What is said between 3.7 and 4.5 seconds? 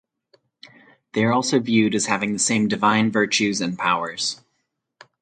powers.